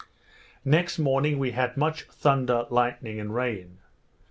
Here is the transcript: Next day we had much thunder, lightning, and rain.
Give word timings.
Next 0.65 0.97
day 0.97 1.35
we 1.35 1.51
had 1.51 1.77
much 1.77 2.05
thunder, 2.05 2.65
lightning, 2.71 3.19
and 3.19 3.35
rain. 3.35 3.77